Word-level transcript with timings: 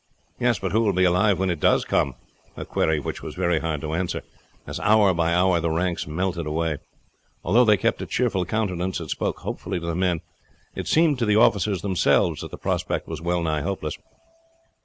"Yes, 0.39 0.57
but 0.57 0.71
who 0.71 0.81
will 0.81 0.93
be 0.93 1.03
alive 1.03 1.37
when 1.37 1.51
it 1.51 1.59
does 1.59 1.85
come?" 1.85 2.15
a 2.57 2.65
query 2.65 2.99
which 2.99 3.21
was 3.21 3.35
very 3.35 3.59
hard 3.59 3.81
to 3.81 3.93
answer, 3.93 4.23
as 4.65 4.79
hour 4.79 5.13
by 5.13 5.31
hour 5.31 5.59
the 5.59 5.69
ranks 5.69 6.07
melted 6.07 6.47
away. 6.47 6.79
Although 7.43 7.65
they 7.65 7.77
kept 7.77 8.01
a 8.01 8.07
cheerful 8.07 8.43
countenance 8.43 8.99
and 8.99 9.11
spoke 9.11 9.41
hopefully 9.41 9.79
to 9.79 9.85
the 9.85 9.93
men, 9.93 10.21
it 10.73 10.87
seemed 10.87 11.19
to 11.19 11.25
the 11.27 11.35
officers 11.35 11.83
themselves 11.83 12.41
that 12.41 12.49
the 12.49 12.57
prospect 12.57 13.07
was 13.07 13.21
well 13.21 13.43
nigh 13.43 13.61
hopeless. 13.61 13.95